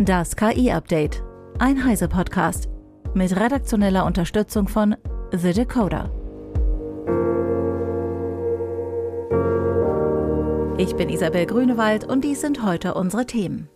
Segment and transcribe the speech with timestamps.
[0.00, 1.24] Das KI-Update.
[1.58, 2.68] Ein Heise-Podcast.
[3.14, 4.94] Mit redaktioneller Unterstützung von
[5.32, 6.12] The Decoder.
[10.78, 13.68] Ich bin Isabel Grünewald und dies sind heute unsere Themen.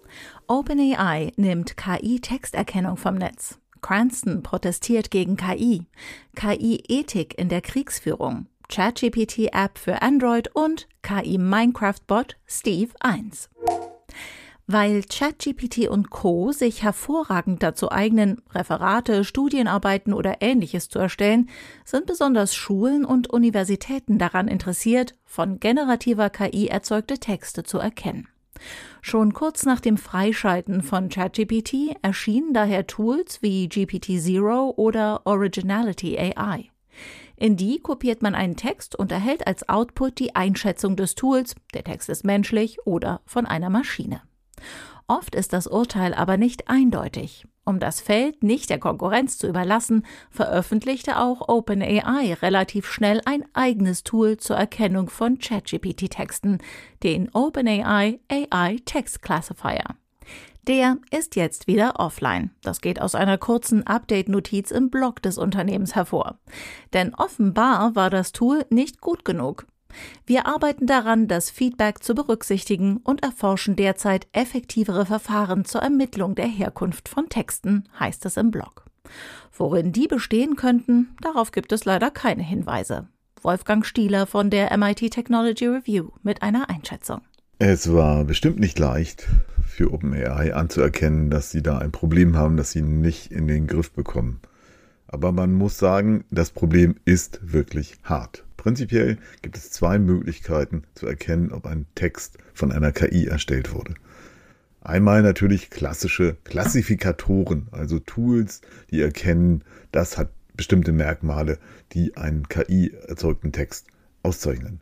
[0.47, 3.59] OpenAI nimmt KI-Texterkennung vom Netz.
[3.81, 5.89] Cranston protestiert gegen KI.
[6.37, 8.47] KI-Ethik in der Kriegsführung.
[8.69, 13.51] ChatGPT-App für Android und KI-Minecraft-Bot Steve 1.
[14.67, 16.53] Weil ChatGPT und Co.
[16.53, 21.51] sich hervorragend dazu eignen, Referate, Studienarbeiten oder ähnliches zu erstellen,
[21.85, 28.29] sind besonders Schulen und Universitäten daran interessiert, von generativer KI erzeugte Texte zu erkennen.
[29.01, 36.71] Schon kurz nach dem Freischalten von ChatGPT erschienen daher Tools wie GPT-Zero oder Originality AI.
[37.37, 41.83] In die kopiert man einen Text und erhält als Output die Einschätzung des Tools, der
[41.83, 44.23] Text ist menschlich oder von einer Maschine.
[45.07, 47.47] Oft ist das Urteil aber nicht eindeutig.
[47.65, 54.03] Um das Feld nicht der Konkurrenz zu überlassen, veröffentlichte auch OpenAI relativ schnell ein eigenes
[54.03, 56.59] Tool zur Erkennung von ChatGPT-Texten,
[57.05, 59.85] den OpenAI AI Text Classifier.
[60.67, 62.51] Der ist jetzt wieder offline.
[62.63, 66.39] Das geht aus einer kurzen Update-Notiz im Blog des Unternehmens hervor.
[66.93, 69.67] Denn offenbar war das Tool nicht gut genug.
[70.27, 76.47] Wir arbeiten daran, das Feedback zu berücksichtigen und erforschen derzeit effektivere Verfahren zur Ermittlung der
[76.47, 78.85] Herkunft von Texten, heißt es im Blog.
[79.53, 83.09] Worin die bestehen könnten, darauf gibt es leider keine Hinweise.
[83.43, 87.23] Wolfgang Stieler von der MIT Technology Review mit einer Einschätzung.
[87.59, 89.29] Es war bestimmt nicht leicht
[89.67, 93.93] für OpenAI anzuerkennen, dass sie da ein Problem haben, das sie nicht in den Griff
[93.93, 94.41] bekommen.
[95.07, 98.45] Aber man muss sagen, das Problem ist wirklich hart.
[98.63, 103.95] Prinzipiell gibt es zwei Möglichkeiten zu erkennen, ob ein Text von einer KI erstellt wurde.
[104.81, 108.61] Einmal natürlich klassische Klassifikatoren, also Tools,
[108.93, 111.59] die erkennen, das hat bestimmte Merkmale,
[111.93, 113.89] die einen KI-erzeugten Text
[114.23, 114.81] auszeichnen.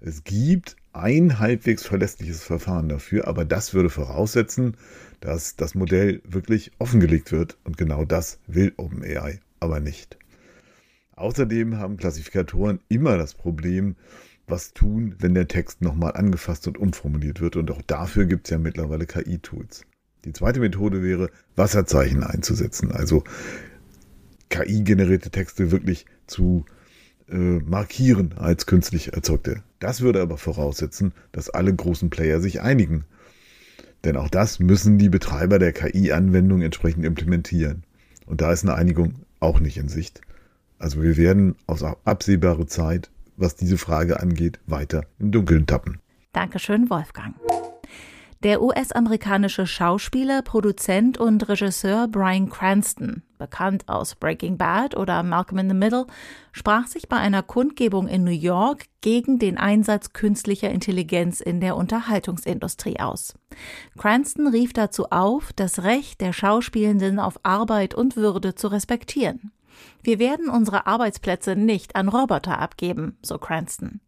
[0.00, 4.76] Es gibt ein halbwegs verlässliches Verfahren dafür, aber das würde voraussetzen,
[5.20, 10.18] dass das Modell wirklich offengelegt wird und genau das will OpenAI aber nicht.
[11.20, 13.96] Außerdem haben Klassifikatoren immer das Problem,
[14.46, 17.56] was tun, wenn der Text nochmal angefasst und umformuliert wird.
[17.56, 19.82] Und auch dafür gibt es ja mittlerweile KI-Tools.
[20.24, 23.22] Die zweite Methode wäre, Wasserzeichen einzusetzen, also
[24.48, 26.64] KI-generierte Texte wirklich zu
[27.28, 29.62] äh, markieren als künstlich erzeugte.
[29.78, 33.04] Das würde aber voraussetzen, dass alle großen Player sich einigen.
[34.04, 37.84] Denn auch das müssen die Betreiber der KI-Anwendung entsprechend implementieren.
[38.24, 40.22] Und da ist eine Einigung auch nicht in Sicht.
[40.80, 46.00] Also wir werden auf absehbare Zeit, was diese Frage angeht, weiter im Dunkeln tappen.
[46.32, 47.34] Dankeschön, Wolfgang.
[48.42, 55.68] Der US-amerikanische Schauspieler, Produzent und Regisseur Brian Cranston, bekannt aus Breaking Bad oder Malcolm in
[55.68, 56.06] the Middle,
[56.52, 61.76] sprach sich bei einer Kundgebung in New York gegen den Einsatz künstlicher Intelligenz in der
[61.76, 63.34] Unterhaltungsindustrie aus.
[63.98, 69.52] Cranston rief dazu auf, das Recht der Schauspielenden auf Arbeit und Würde zu respektieren.
[70.02, 74.00] Wir werden unsere Arbeitsplätze nicht an Roboter abgeben, so Cranston.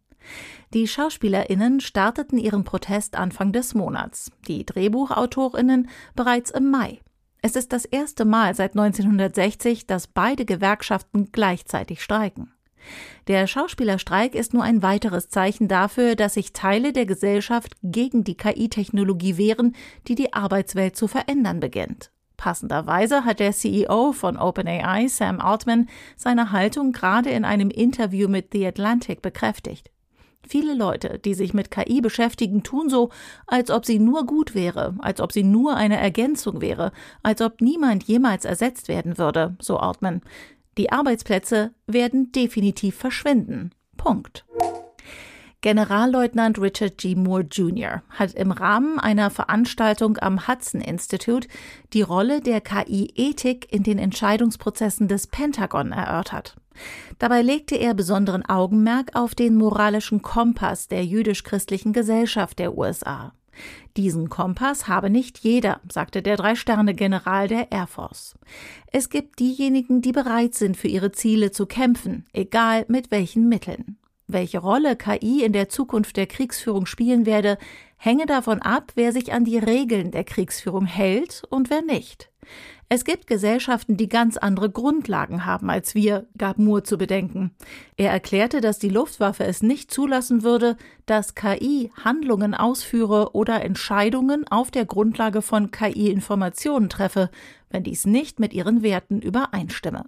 [0.73, 7.01] Die SchauspielerInnen starteten ihren Protest Anfang des Monats, die DrehbuchautorInnen bereits im Mai.
[7.41, 12.53] Es ist das erste Mal seit 1960, dass beide Gewerkschaften gleichzeitig streiken.
[13.27, 18.35] Der Schauspielerstreik ist nur ein weiteres Zeichen dafür, dass sich Teile der Gesellschaft gegen die
[18.35, 19.75] KI-Technologie wehren,
[20.07, 22.12] die die Arbeitswelt zu verändern beginnt.
[22.43, 25.87] Passenderweise hat der CEO von OpenAI, Sam Altman,
[26.17, 29.91] seine Haltung gerade in einem Interview mit The Atlantic bekräftigt.
[30.45, 33.11] Viele Leute, die sich mit KI beschäftigen, tun so,
[33.47, 37.61] als ob sie nur gut wäre, als ob sie nur eine Ergänzung wäre, als ob
[37.61, 40.19] niemand jemals ersetzt werden würde, so Altman.
[40.77, 43.71] Die Arbeitsplätze werden definitiv verschwinden.
[43.95, 44.43] Punkt.
[45.63, 47.15] Generalleutnant Richard G.
[47.15, 48.03] Moore Jr.
[48.09, 51.47] hat im Rahmen einer Veranstaltung am Hudson Institute
[51.93, 56.57] die Rolle der KI-Ethik in den Entscheidungsprozessen des Pentagon erörtert.
[57.17, 63.31] Dabei legte er besonderen Augenmerk auf den moralischen Kompass der jüdisch-christlichen Gesellschaft der USA.
[63.95, 68.35] Diesen Kompass habe nicht jeder, sagte der Drei-Sterne-General der Air Force.
[68.91, 73.97] Es gibt diejenigen, die bereit sind, für ihre Ziele zu kämpfen, egal mit welchen Mitteln.
[74.33, 77.59] Welche Rolle KI in der Zukunft der Kriegsführung spielen werde,
[77.97, 82.31] hänge davon ab, wer sich an die Regeln der Kriegsführung hält und wer nicht.
[82.89, 87.51] Es gibt Gesellschaften, die ganz andere Grundlagen haben als wir, gab Moore zu bedenken.
[87.95, 94.47] Er erklärte, dass die Luftwaffe es nicht zulassen würde, dass KI Handlungen ausführe oder Entscheidungen
[94.47, 97.29] auf der Grundlage von KI-Informationen treffe,
[97.69, 100.05] wenn dies nicht mit ihren Werten übereinstimme.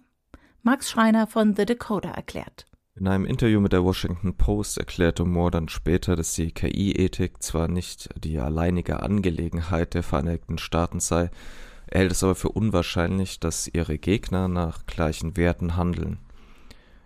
[0.63, 2.65] Max Schreiner von The Decoder erklärt.
[2.97, 7.67] In einem Interview mit der Washington Post erklärte Moore dann später, dass die KI-Ethik zwar
[7.67, 11.29] nicht die alleinige Angelegenheit der Vereinigten Staaten sei,
[11.87, 16.19] er hält es aber für unwahrscheinlich, dass ihre Gegner nach gleichen Werten handeln.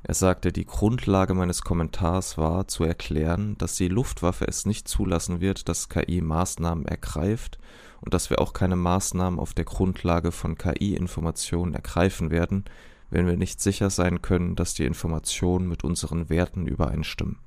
[0.04, 5.42] Er sagte, die Grundlage meines Kommentars war zu erklären, dass die Luftwaffe es nicht zulassen
[5.42, 7.58] wird, dass KI Maßnahmen ergreift
[8.02, 12.66] und dass wir auch keine Maßnahmen auf der Grundlage von KI-Informationen ergreifen werden,
[13.10, 17.38] wenn wir nicht sicher sein können, dass die Informationen mit unseren Werten übereinstimmen.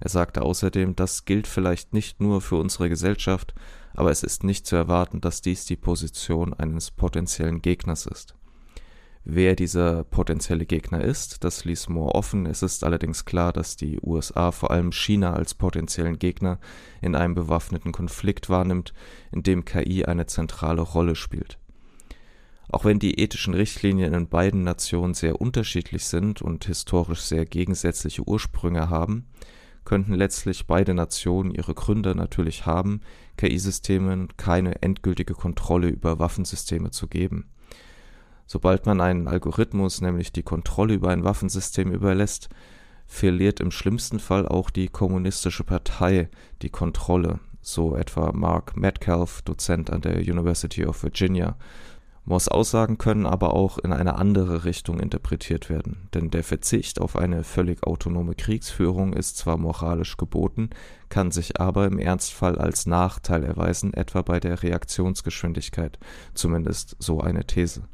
[0.00, 3.54] Er sagte außerdem, das gilt vielleicht nicht nur für unsere Gesellschaft,
[3.94, 8.34] aber es ist nicht zu erwarten, dass dies die Position eines potenziellen Gegners ist.
[9.28, 12.46] Wer dieser potenzielle Gegner ist, das ließ Moore offen.
[12.46, 16.60] Es ist allerdings klar, dass die USA vor allem China als potenziellen Gegner
[17.02, 18.92] in einem bewaffneten Konflikt wahrnimmt,
[19.32, 21.58] in dem KI eine zentrale Rolle spielt.
[22.70, 28.26] Auch wenn die ethischen Richtlinien in beiden Nationen sehr unterschiedlich sind und historisch sehr gegensätzliche
[28.26, 29.26] Ursprünge haben,
[29.84, 33.00] könnten letztlich beide Nationen ihre Gründe natürlich haben,
[33.36, 37.50] KI-Systemen keine endgültige Kontrolle über Waffensysteme zu geben.
[38.46, 42.48] Sobald man einen Algorithmus, nämlich die Kontrolle über ein Waffensystem überlässt,
[43.06, 46.28] verliert im schlimmsten Fall auch die kommunistische Partei
[46.62, 51.56] die Kontrolle, so etwa Mark Metcalf, Dozent an der University of Virginia,
[52.28, 57.14] Moores Aussagen können aber auch in eine andere Richtung interpretiert werden, denn der Verzicht auf
[57.14, 60.70] eine völlig autonome Kriegsführung ist zwar moralisch geboten,
[61.08, 66.00] kann sich aber im Ernstfall als Nachteil erweisen, etwa bei der Reaktionsgeschwindigkeit,
[66.34, 67.84] zumindest so eine These.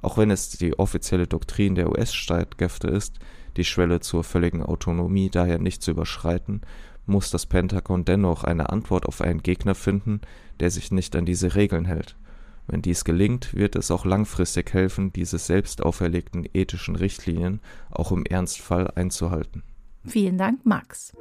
[0.00, 3.18] Auch wenn es die offizielle Doktrin der US-Streitkräfte ist,
[3.58, 6.62] die Schwelle zur völligen Autonomie daher nicht zu überschreiten,
[7.04, 10.22] muss das Pentagon dennoch eine Antwort auf einen Gegner finden,
[10.60, 12.16] der sich nicht an diese Regeln hält
[12.66, 17.60] wenn dies gelingt, wird es auch langfristig helfen, diese selbst auferlegten ethischen Richtlinien
[17.90, 19.62] auch im Ernstfall einzuhalten.
[20.04, 21.12] Vielen Dank, Max.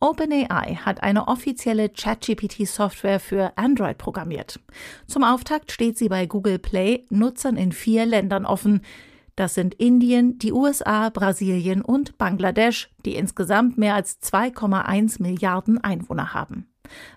[0.00, 4.58] OpenAI hat eine offizielle ChatGPT-Software für Android programmiert.
[5.06, 8.80] Zum Auftakt steht sie bei Google Play Nutzern in vier Ländern offen.
[9.36, 16.32] Das sind Indien, die USA, Brasilien und Bangladesch, die insgesamt mehr als 2,1 Milliarden Einwohner
[16.32, 16.66] haben.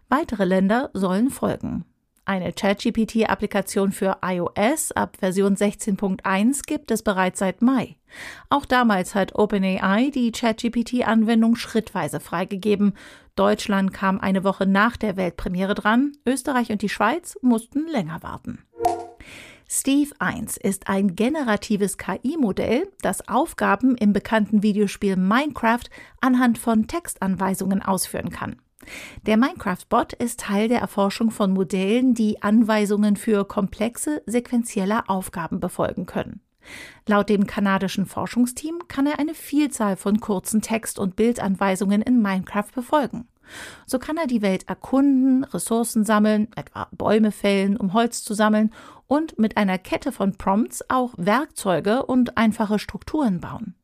[0.10, 1.86] Weitere Länder sollen folgen.
[2.26, 7.98] Eine ChatGPT-Applikation für iOS ab Version 16.1 gibt es bereits seit Mai.
[8.50, 12.94] Auch damals hat OpenAI die ChatGPT-Anwendung schrittweise freigegeben.
[13.36, 18.60] Deutschland kam eine Woche nach der Weltpremiere dran, Österreich und die Schweiz mussten länger warten.
[19.68, 25.90] Steve 1 ist ein generatives KI-Modell, das Aufgaben im bekannten Videospiel Minecraft
[26.22, 28.58] anhand von Textanweisungen ausführen kann.
[29.26, 36.06] Der Minecraft-Bot ist Teil der Erforschung von Modellen, die Anweisungen für komplexe, sequentielle Aufgaben befolgen
[36.06, 36.42] können.
[37.08, 42.72] Laut dem kanadischen Forschungsteam kann er eine Vielzahl von kurzen Text- und Bildanweisungen in Minecraft
[42.74, 43.28] befolgen.
[43.86, 48.74] So kann er die Welt erkunden, Ressourcen sammeln, etwa Bäume fällen, um Holz zu sammeln
[49.08, 53.76] und mit einer Kette von Prompts auch Werkzeuge und einfache Strukturen bauen.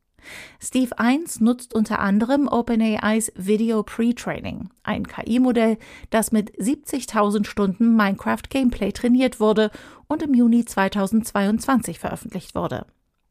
[0.60, 5.77] Steve 1 nutzt unter anderem OpenAIs Video Pre-Training, ein KI-Modell,
[6.10, 9.71] das mit 70.000 Stunden Minecraft-Gameplay trainiert wurde
[10.07, 12.85] und im Juni 2022 veröffentlicht wurde.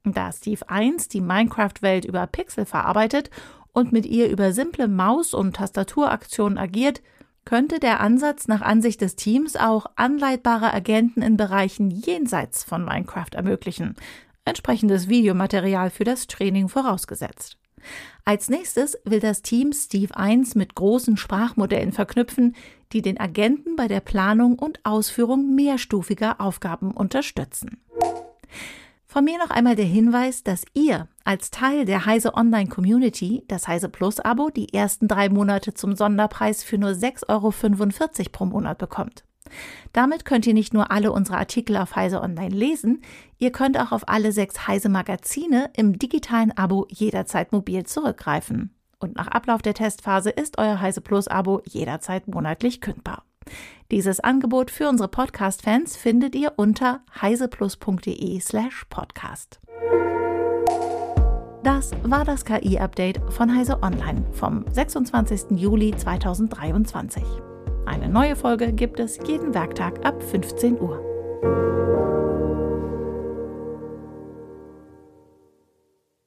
[0.05, 3.31] Da Steve 1 die Minecraft-Welt über Pixel verarbeitet
[3.73, 7.03] und mit ihr über simple Maus- und Tastaturaktionen agiert,
[7.45, 13.33] könnte der Ansatz nach Ansicht des Teams auch anleitbare Agenten in Bereichen jenseits von Minecraft
[13.33, 13.97] ermöglichen,
[14.49, 17.59] entsprechendes Videomaterial für das Training vorausgesetzt.
[18.25, 22.57] Als nächstes will das Team Steve 1 mit großen Sprachmodellen verknüpfen,
[22.93, 27.81] die den Agenten bei der Planung und Ausführung mehrstufiger Aufgaben unterstützen.
[29.07, 33.67] Von mir noch einmal der Hinweis, dass ihr als Teil der Heise Online Community das
[33.67, 38.77] Heise Plus Abo die ersten drei Monate zum Sonderpreis für nur 6,45 Euro pro Monat
[38.77, 39.25] bekommt.
[39.93, 43.03] Damit könnt ihr nicht nur alle unsere Artikel auf Heise Online lesen,
[43.39, 48.75] ihr könnt auch auf alle sechs Heise Magazine im digitalen Abo jederzeit mobil zurückgreifen.
[48.99, 53.25] Und nach Ablauf der Testphase ist euer Heise Plus Abo jederzeit monatlich kündbar.
[53.91, 59.61] Dieses Angebot für unsere Podcast-Fans findet ihr unter heiseplus.de slash podcast.
[61.63, 65.59] Das war das KI-Update von Heise Online vom 26.
[65.59, 67.48] Juli 2023.
[67.89, 71.78] Eine neue Folge gibt es jeden Werktag ab 15 Uhr.